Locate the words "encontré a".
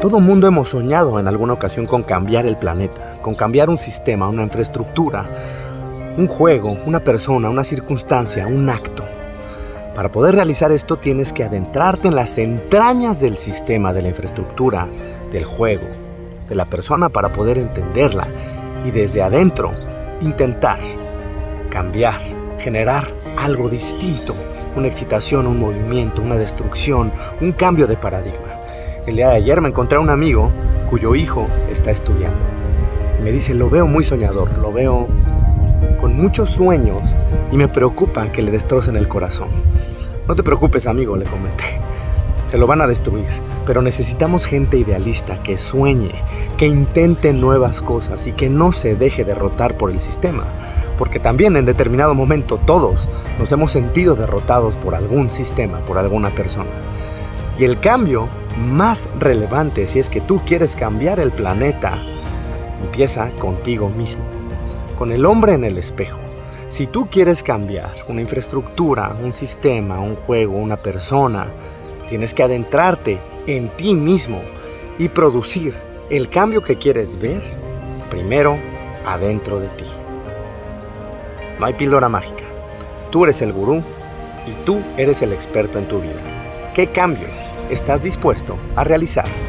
29.68-30.02